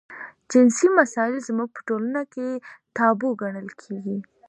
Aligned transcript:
جنسي 0.51 0.87
مسایل 0.97 1.35
زموږ 1.47 1.69
په 1.75 1.81
ټولنه 1.87 2.21
کې 2.33 2.47
تابو 2.95 3.29
ګڼل 3.41 3.69
کېږي. 3.81 4.17